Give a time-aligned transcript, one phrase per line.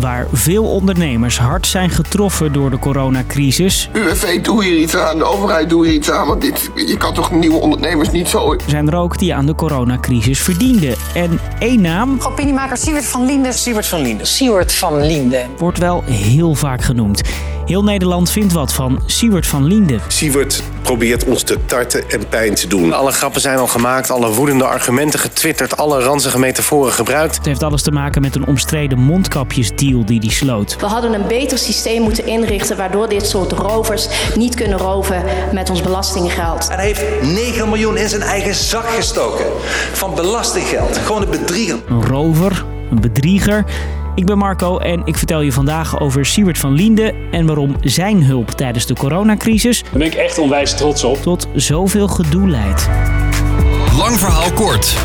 [0.00, 5.18] waar veel ondernemers hard zijn getroffen door de coronacrisis, UWV, doe hier iets aan.
[5.18, 6.26] De overheid, doe hier iets aan.
[6.26, 8.56] Want dit, je kan toch nieuwe ondernemers niet zo...
[8.66, 10.94] zijn er ook die aan de coronacrisis verdienden.
[11.14, 13.54] En één naam Opiniemaker Siewert van Linden.
[13.54, 14.26] Siewert van Linden.
[14.26, 15.46] Siewert van Linden.
[15.58, 17.22] wordt wel heel vaak genoemd.
[17.66, 19.98] Heel Nederland vindt wat van Siewert van Liende.
[20.08, 22.92] Siewert probeert ons te tarten en pijn te doen.
[22.92, 27.36] Alle grappen zijn al gemaakt, alle woedende argumenten getwitterd, alle ranzige metaforen gebruikt.
[27.36, 30.76] Het heeft alles te maken met een omstreden mondkapjesdeal die die sloot.
[30.80, 35.70] We hadden een beter systeem moeten inrichten waardoor dit soort rovers niet kunnen roven met
[35.70, 36.68] ons belastinggeld.
[36.68, 39.46] En hij heeft 9 miljoen in zijn eigen zak gestoken.
[39.92, 40.96] Van belastinggeld.
[40.96, 41.78] Gewoon een bedrieger.
[41.88, 43.64] Een rover, een bedrieger.
[44.14, 48.24] Ik ben Marco en ik vertel je vandaag over Siewert van Liende en waarom zijn
[48.24, 51.22] hulp tijdens de coronacrisis Daar ben ik echt onwijs trots op.
[51.22, 52.88] tot zoveel gedoe leidt.
[53.96, 54.96] Lang verhaal kort.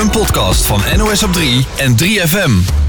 [0.00, 2.87] Een podcast van NOS op 3 en 3FM.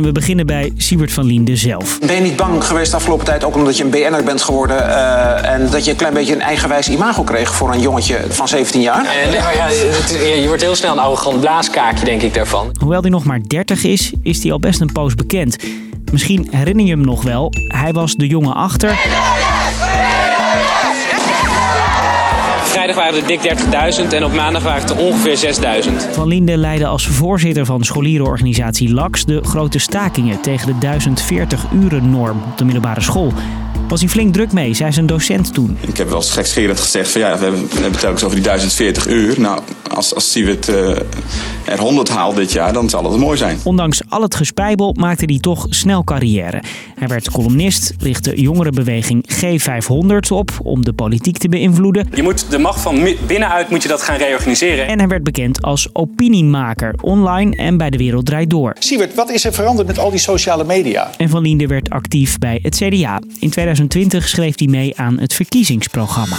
[0.00, 1.98] En we beginnen bij Siewert van Liende zelf.
[1.98, 4.88] Ben je niet bang geweest de afgelopen tijd, ook omdat je een BN'er bent geworden...
[4.88, 8.48] eh, en dat je een klein beetje een eigenwijs imago kreeg voor een jongetje van
[8.48, 9.04] 17 jaar?
[9.04, 9.68] En, nou ja,
[10.34, 12.70] je wordt heel snel een arrogant blaaskaakje, denk ik, daarvan.
[12.78, 15.56] Hoewel hij nog maar 30 is, is hij al best een poos bekend.
[16.12, 17.52] Misschien herinner je hem nog wel.
[17.68, 18.98] Hij was de jongen achter
[22.70, 23.40] Vrijdag waren er dik
[24.02, 25.54] 30.000 en op maandag waren het er ongeveer
[25.84, 26.12] 6.000.
[26.12, 32.10] Van Linden leidde als voorzitter van scholierenorganisatie LAX de grote stakingen tegen de 1040 uren
[32.10, 33.32] norm op de middelbare school.
[33.88, 35.78] Was hij flink druk mee, zei zijn docent toen.
[35.80, 38.44] Ik heb wel eens gekscherend gezegd van ja, we hebben, we hebben telkens over die
[38.44, 39.40] 1040 uur.
[39.40, 39.60] Nou,
[39.94, 40.96] als, als Siewert eh,
[41.64, 43.58] er 100 haalt dit jaar, dan zal het mooi zijn.
[43.64, 46.62] Ondanks al het gespijbel maakte hij toch snel carrière.
[46.94, 52.08] Hij werd columnist, richtte jongerenbeweging G500 op om de politiek te beïnvloeden.
[52.14, 54.86] Je moet de macht van binnenuit moet je dat gaan reorganiseren.
[54.86, 58.76] En hij werd bekend als opiniemaker, online en bij De Wereld Draait Door.
[58.78, 61.10] Siewert, wat is er veranderd met al die sociale media?
[61.16, 63.20] En Van Liende werd actief bij het CDA.
[63.38, 66.38] In 2020 schreef hij mee aan het verkiezingsprogramma.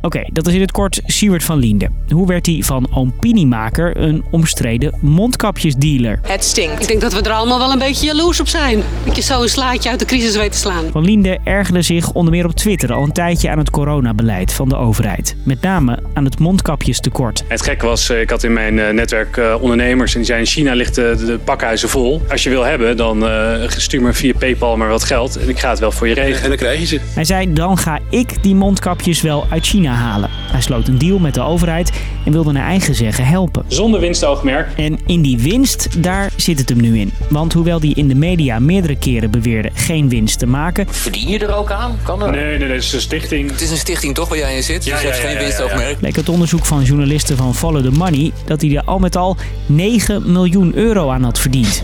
[0.00, 1.88] Oké, dat is in het kort Siewert van Liende.
[2.08, 6.20] Hoe werd hij van opiniemaker een omstreden mondkapjesdealer?
[6.22, 6.82] Het stinkt.
[6.82, 8.82] Ik denk dat we er allemaal wel een beetje jaloers op zijn.
[9.04, 10.84] Dat je zo een slaatje uit de crisis weet te slaan.
[10.92, 14.68] Van Liende ergerde zich onder meer op Twitter al een tijdje aan het coronabeleid van
[14.68, 15.36] de overheid.
[15.42, 17.44] Met name aan het mondkapjestekort.
[17.48, 20.48] Het gek was, eh, ik had in mijn eh, netwerk eh, ondernemers en die zeiden
[20.48, 22.22] in China ligt de, de pakhuizen vol.
[22.30, 25.58] Als je wil hebben, dan eh, stuur me via Paypal maar wat geld en ik
[25.58, 26.42] ga het wel voor je regelen.
[26.42, 27.00] En dan krijg je ze.
[27.14, 30.30] Hij zei, dan ga ik die mondkapjes wel uit China halen.
[30.32, 31.92] Hij sloot een deal met de overheid
[32.24, 33.64] en wilde naar eigen zeggen helpen.
[33.66, 34.68] Zonder winstoogmerk.
[34.76, 37.12] En in die winst, daar zit het hem nu in.
[37.28, 41.38] Want hoewel hij in de media meerdere keren beweerde geen winst te maken, Verdien je
[41.38, 41.98] er ook aan?
[42.02, 42.30] Kan er?
[42.30, 43.50] Nee, nee, nee, het is een stichting.
[43.50, 44.84] Het is een stichting toch waar jij in zit?
[44.84, 45.98] Ja, dus je ja, hebt ja, geen ja, ja, winstoogmerk.
[45.98, 49.36] bleek het onderzoek van journalisten van Follow the Money dat hij er al met al
[49.66, 51.82] 9 miljoen euro aan had verdiend.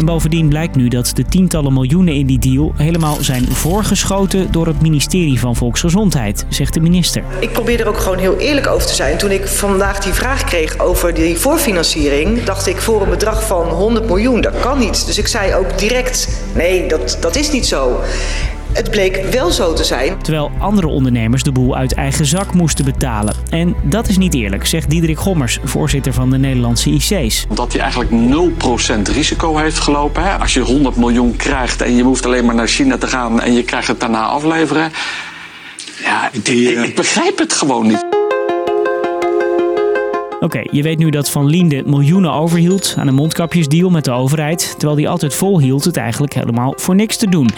[0.00, 4.66] En bovendien blijkt nu dat de tientallen miljoenen in die deal helemaal zijn voorgeschoten door
[4.66, 7.24] het ministerie van Volksgezondheid, zegt de minister.
[7.40, 9.18] Ik probeer er ook gewoon heel eerlijk over te zijn.
[9.18, 13.66] Toen ik vandaag die vraag kreeg over die voorfinanciering, dacht ik voor een bedrag van
[13.68, 15.06] 100 miljoen, dat kan niet.
[15.06, 18.00] Dus ik zei ook direct, nee, dat, dat is niet zo.
[18.72, 20.22] Het bleek wel zo te zijn.
[20.22, 23.34] Terwijl andere ondernemers de boel uit eigen zak moesten betalen.
[23.50, 27.46] En dat is niet eerlijk, zegt Diederik Gommers, voorzitter van de Nederlandse IC's.
[27.54, 28.10] Dat hij eigenlijk
[29.08, 30.22] 0% risico heeft gelopen.
[30.22, 30.38] Hè?
[30.38, 33.52] Als je 100 miljoen krijgt en je hoeft alleen maar naar China te gaan en
[33.52, 34.92] je krijgt het daarna afleveren.
[36.02, 36.48] Ja, ik,
[36.84, 38.04] ik begrijp het gewoon niet.
[40.40, 44.74] Oké, je weet nu dat Van Liende miljoenen overhield aan een mondkapjesdeal met de overheid,
[44.78, 47.48] terwijl hij altijd volhield het eigenlijk helemaal voor niks te doen.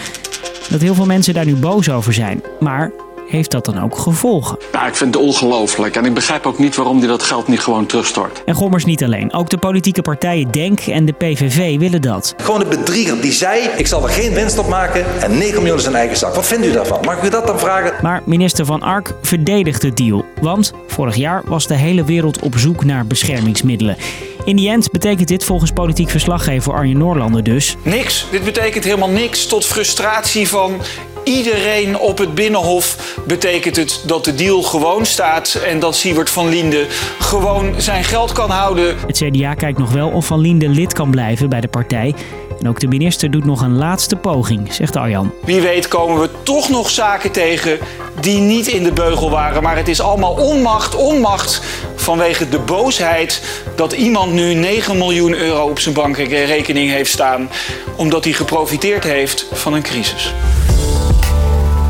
[0.69, 2.43] Dat heel veel mensen daar nu boos over zijn.
[2.59, 2.91] Maar
[3.27, 4.57] heeft dat dan ook gevolgen?
[4.71, 7.59] Ja, ik vind het ongelooflijk en ik begrijp ook niet waarom hij dat geld niet
[7.59, 8.43] gewoon terugstort.
[8.45, 9.33] En Gommers niet alleen.
[9.33, 12.35] Ook de politieke partijen DENK en de PVV willen dat.
[12.37, 15.75] Gewoon een bedrieger die zei, ik zal er geen winst op maken en 9 miljoen
[15.75, 16.35] in zijn eigen zak.
[16.35, 16.99] Wat vindt u daarvan?
[17.05, 17.93] Mag ik u dat dan vragen?
[18.01, 20.25] Maar minister Van Ark verdedigt de deal.
[20.41, 23.97] Want vorig jaar was de hele wereld op zoek naar beschermingsmiddelen.
[24.45, 27.75] In die end betekent dit volgens politiek verslaggever Arjen Noorlander dus...
[27.83, 28.25] Niks.
[28.31, 29.45] Dit betekent helemaal niks.
[29.45, 30.81] Tot frustratie van
[31.23, 36.49] iedereen op het Binnenhof betekent het dat de deal gewoon staat en dat Siewert van
[36.49, 36.85] Liende
[37.19, 38.95] gewoon zijn geld kan houden.
[39.07, 42.15] Het CDA kijkt nog wel of Van Liende lid kan blijven bij de partij.
[42.59, 45.33] En ook de minister doet nog een laatste poging, zegt Arjan.
[45.45, 47.79] Wie weet komen we toch nog zaken tegen
[48.19, 49.63] die niet in de beugel waren.
[49.63, 51.61] Maar het is allemaal onmacht, onmacht
[51.95, 53.41] vanwege de boosheid
[53.75, 57.49] dat iemand nu 9 miljoen euro op zijn bankrekening heeft staan.
[57.95, 60.33] Omdat hij geprofiteerd heeft van een crisis.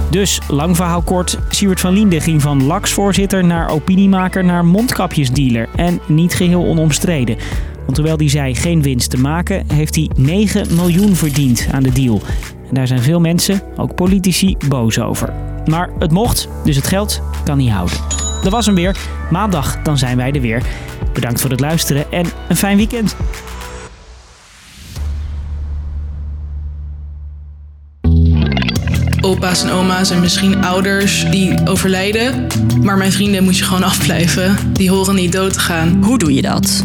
[0.09, 5.69] Dus, lang verhaal kort, Siewert van Liende ging van LAX-voorzitter naar opiniemaker naar mondkapjesdealer.
[5.75, 7.37] En niet geheel onomstreden.
[7.85, 11.91] Want hoewel hij zei geen winst te maken, heeft hij 9 miljoen verdiend aan de
[11.91, 12.21] deal.
[12.73, 15.33] En daar zijn veel mensen, ook politici, boos over.
[15.65, 17.97] Maar het mocht, dus het geld kan niet houden.
[18.43, 18.97] Dat was hem weer.
[19.31, 20.63] Maandag, dan zijn wij er weer.
[21.13, 23.15] Bedankt voor het luisteren en een fijn weekend.
[29.21, 32.47] opa's en oma's en misschien ouders die overlijden.
[32.81, 34.57] Maar mijn vrienden moet je gewoon afblijven.
[34.73, 36.03] Die horen niet dood te gaan.
[36.03, 36.83] Hoe doe je dat?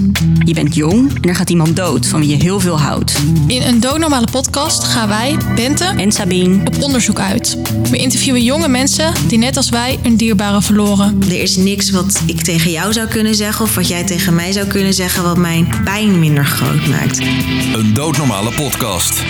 [0.49, 3.19] Je bent jong en er gaat iemand dood van wie je heel veel houdt.
[3.47, 7.59] In een doodnormale podcast gaan wij, Bente en Sabine, op onderzoek uit.
[7.91, 11.23] We interviewen jonge mensen die net als wij een dierbare verloren.
[11.23, 14.53] Er is niks wat ik tegen jou zou kunnen zeggen of wat jij tegen mij
[14.53, 17.19] zou kunnen zeggen wat mijn pijn minder groot maakt.
[17.75, 19.23] Een doodnormale podcast.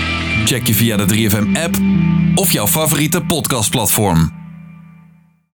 [0.44, 1.76] Check je via de 3FM app
[2.34, 4.47] of jouw favoriete podcastplatform.